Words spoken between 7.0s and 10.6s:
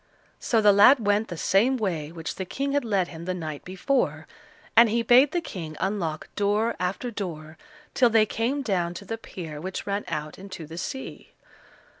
door till they came down to the pier which ran out